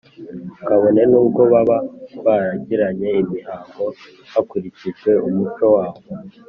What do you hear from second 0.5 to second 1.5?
kabone n’ubwo